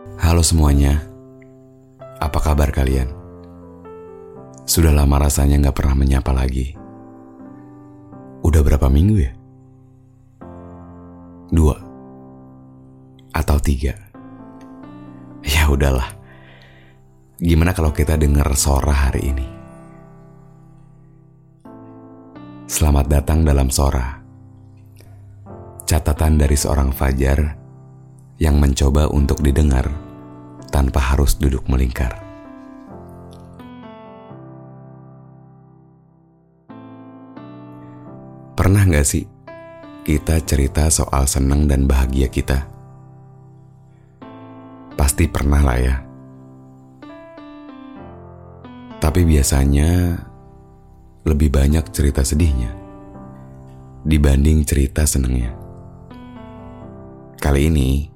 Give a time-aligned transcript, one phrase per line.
[0.00, 0.96] Halo semuanya,
[2.24, 3.12] apa kabar kalian?
[4.64, 6.72] Sudah lama rasanya nggak pernah menyapa lagi.
[8.40, 9.32] Udah berapa minggu ya?
[11.52, 11.76] Dua
[13.36, 13.92] atau tiga?
[15.44, 16.08] Ya udahlah.
[17.36, 19.48] Gimana kalau kita dengar Sora hari ini?
[22.64, 24.16] Selamat datang dalam Sora.
[25.84, 27.59] Catatan dari seorang Fajar
[28.40, 29.84] yang mencoba untuk didengar
[30.72, 32.16] tanpa harus duduk melingkar.
[38.56, 39.28] Pernah nggak sih
[40.08, 42.64] kita cerita soal senang dan bahagia kita?
[44.96, 45.96] Pasti pernah lah ya.
[49.00, 50.16] Tapi biasanya
[51.28, 52.72] lebih banyak cerita sedihnya
[54.04, 55.52] dibanding cerita senengnya.
[57.40, 58.09] Kali ini,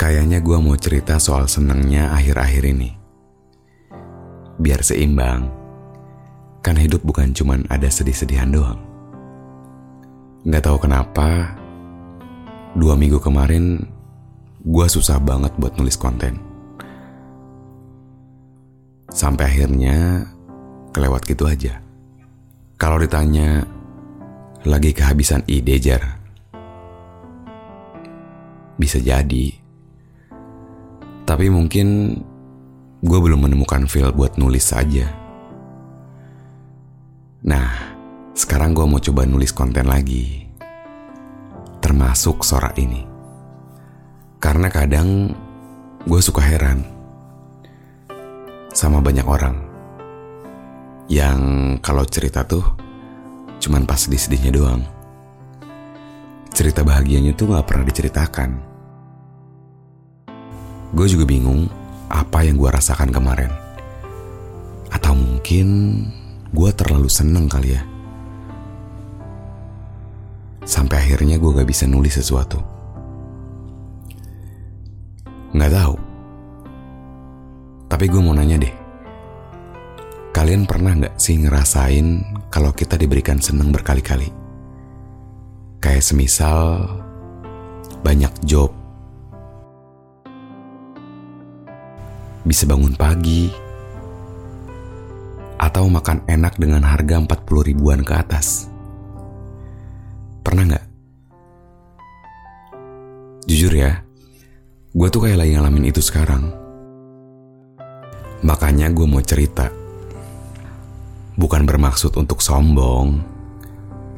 [0.00, 2.96] kayaknya gue mau cerita soal senengnya akhir-akhir ini.
[4.56, 5.52] Biar seimbang,
[6.64, 8.80] kan hidup bukan cuman ada sedih-sedihan doang.
[10.48, 11.52] Gak tahu kenapa,
[12.72, 13.84] dua minggu kemarin
[14.64, 16.40] gue susah banget buat nulis konten.
[19.12, 20.24] Sampai akhirnya
[20.96, 21.76] kelewat gitu aja.
[22.80, 23.68] Kalau ditanya,
[24.64, 26.24] lagi kehabisan ide jar.
[28.80, 29.59] Bisa jadi.
[31.30, 32.18] Tapi mungkin
[33.06, 35.06] gue belum menemukan feel buat nulis saja.
[37.46, 37.70] Nah,
[38.34, 40.50] sekarang gue mau coba nulis konten lagi.
[41.78, 43.06] Termasuk Sora ini.
[44.42, 45.30] Karena kadang
[46.02, 46.82] gue suka heran
[48.74, 49.54] sama banyak orang
[51.06, 51.38] yang
[51.78, 52.66] kalau cerita tuh
[53.62, 54.82] cuman pas sedih-sedihnya doang.
[56.50, 58.69] Cerita bahagianya tuh gak pernah diceritakan.
[60.90, 61.70] Gue juga bingung
[62.10, 63.50] apa yang gue rasakan kemarin.
[64.90, 65.66] Atau mungkin
[66.50, 67.82] gue terlalu seneng kali ya.
[70.66, 72.58] Sampai akhirnya gue gak bisa nulis sesuatu.
[75.54, 75.94] Gak tahu.
[77.90, 78.74] Tapi gue mau nanya deh.
[80.30, 84.30] Kalian pernah gak sih ngerasain kalau kita diberikan seneng berkali-kali?
[85.82, 86.86] Kayak semisal
[88.02, 88.79] banyak job.
[92.40, 93.52] Bisa bangun pagi.
[95.60, 98.64] Atau makan enak dengan harga 40 ribuan ke atas.
[100.40, 100.84] Pernah gak?
[103.44, 104.00] Jujur ya,
[104.96, 106.48] gue tuh kayak lagi ngalamin itu sekarang.
[108.40, 109.68] Makanya gue mau cerita.
[111.36, 113.20] Bukan bermaksud untuk sombong,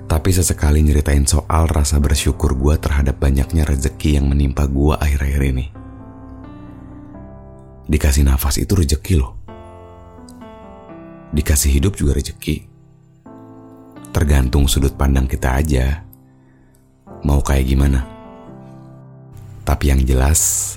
[0.07, 5.82] tapi sesekali nyeritain soal rasa bersyukur gue terhadap banyaknya rezeki yang menimpa gue akhir-akhir ini.
[7.89, 9.35] Dikasih nafas itu rezeki loh.
[11.35, 12.69] Dikasih hidup juga rezeki.
[14.13, 16.05] Tergantung sudut pandang kita aja.
[17.25, 18.05] Mau kayak gimana?
[19.65, 20.75] Tapi yang jelas,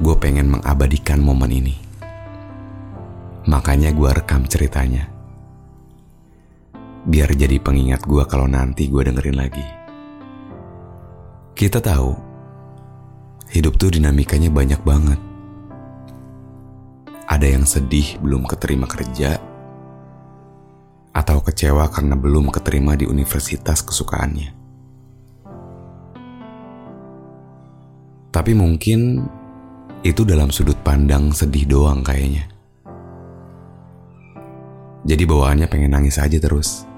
[0.00, 1.76] gue pengen mengabadikan momen ini.
[3.46, 5.06] Makanya gue rekam ceritanya.
[7.06, 9.66] Biar jadi pengingat gue kalau nanti gue dengerin lagi.
[11.54, 12.10] Kita tahu,
[13.54, 15.35] hidup tuh dinamikanya banyak banget.
[17.36, 19.36] Ada yang sedih belum keterima kerja,
[21.12, 24.56] atau kecewa karena belum keterima di universitas kesukaannya.
[28.32, 29.28] Tapi mungkin
[30.00, 32.48] itu dalam sudut pandang sedih doang kayaknya.
[35.04, 36.88] Jadi bawaannya pengen nangis aja terus.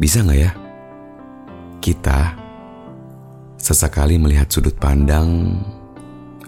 [0.00, 0.56] Bisa nggak ya?
[1.84, 2.32] Kita
[3.60, 5.60] sesekali melihat sudut pandang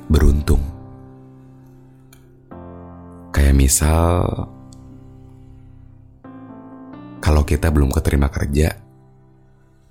[0.08, 0.73] beruntung.
[3.34, 4.46] Kayak misal,
[7.18, 8.78] kalau kita belum keterima kerja,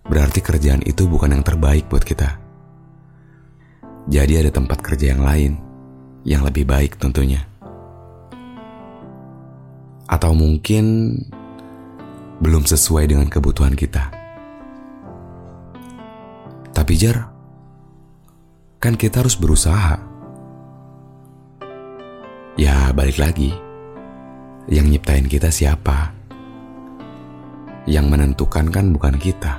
[0.07, 2.39] berarti kerjaan itu bukan yang terbaik buat kita.
[4.07, 5.59] Jadi ada tempat kerja yang lain,
[6.23, 7.43] yang lebih baik tentunya.
[10.07, 11.11] Atau mungkin
[12.39, 14.07] belum sesuai dengan kebutuhan kita.
[16.71, 17.27] Tapi Jar,
[18.79, 20.12] kan kita harus berusaha.
[22.53, 23.49] Ya balik lagi,
[24.69, 26.13] yang nyiptain kita siapa?
[27.89, 29.57] Yang menentukan kan bukan kita.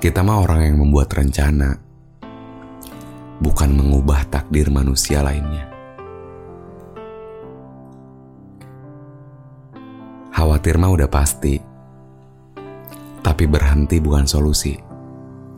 [0.00, 1.76] Kita mah orang yang membuat rencana,
[3.44, 5.68] bukan mengubah takdir manusia lainnya.
[10.32, 11.60] Khawatir mah udah pasti,
[13.20, 14.72] tapi berhenti bukan solusi.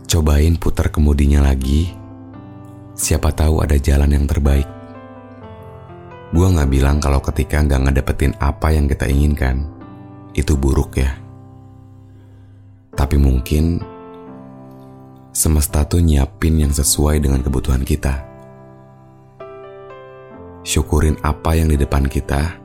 [0.02, 1.94] Cobain putar kemudinya lagi,
[2.98, 4.77] siapa tahu ada jalan yang terbaik.
[6.34, 9.64] Gua nggak bilang kalau ketika nggak ngedapetin apa yang kita inginkan,
[10.36, 11.16] itu buruk ya.
[12.92, 13.80] Tapi mungkin
[15.32, 18.26] semesta tuh nyiapin yang sesuai dengan kebutuhan kita.
[20.66, 22.60] Syukurin apa yang di depan kita,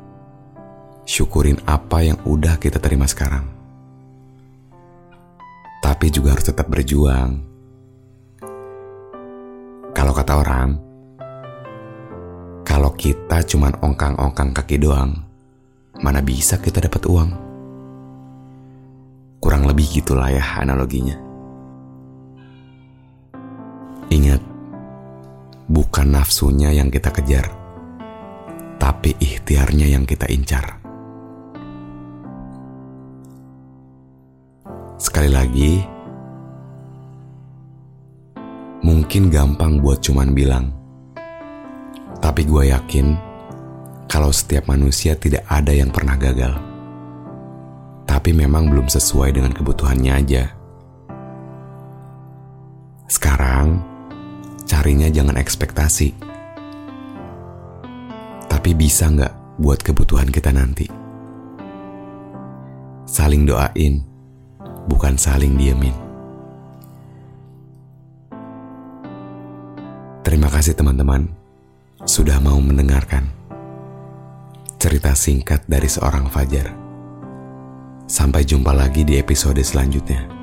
[1.07, 3.53] syukurin apa yang udah kita terima sekarang
[6.03, 7.43] tapi juga harus tetap berjuang.
[9.91, 10.79] Kalau kata orang,
[12.83, 15.15] kalau kita cuman ongkang-ongkang kaki doang,
[16.03, 17.31] mana bisa kita dapat uang?
[19.39, 21.15] Kurang lebih gitulah ya analoginya.
[24.11, 24.43] Ingat,
[25.71, 27.47] bukan nafsunya yang kita kejar,
[28.83, 30.83] tapi ikhtiarnya yang kita incar.
[34.99, 35.79] Sekali lagi,
[38.83, 40.82] mungkin gampang buat cuman bilang,
[42.23, 43.19] tapi gue yakin
[44.07, 46.55] kalau setiap manusia tidak ada yang pernah gagal,
[48.07, 50.47] tapi memang belum sesuai dengan kebutuhannya aja.
[53.11, 53.83] Sekarang,
[54.63, 56.15] carinya jangan ekspektasi,
[58.47, 60.87] tapi bisa nggak buat kebutuhan kita nanti.
[63.03, 63.99] Saling doain
[64.87, 65.91] bukan saling diemin.
[70.23, 71.42] Terima kasih teman-teman
[72.03, 73.31] sudah mau mendengarkan
[74.75, 76.75] cerita singkat dari seorang Fajar.
[78.03, 80.42] Sampai jumpa lagi di episode selanjutnya.